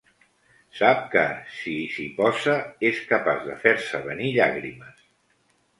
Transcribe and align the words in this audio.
Sap 0.77 1.03
que, 1.15 1.25
si 1.57 1.73
s'hi 1.97 2.07
posa, 2.17 2.57
és 2.91 3.05
capaç 3.13 3.47
de 3.53 3.61
fer-se 3.69 4.05
venir 4.11 4.35
llàgrimes. 4.41 5.11